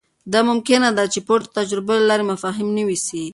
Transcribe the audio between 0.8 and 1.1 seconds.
ده